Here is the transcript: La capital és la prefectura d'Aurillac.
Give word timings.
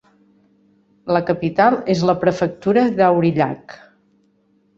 La 1.15 1.21
capital 1.27 1.77
és 1.95 2.01
la 2.11 2.15
prefectura 2.25 2.87
d'Aurillac. 2.97 3.79